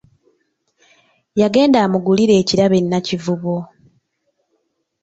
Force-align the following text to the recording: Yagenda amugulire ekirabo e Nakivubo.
Yagenda 1.41 1.77
amugulire 1.85 2.33
ekirabo 2.41 2.75
e 2.81 2.83
Nakivubo. 2.83 3.55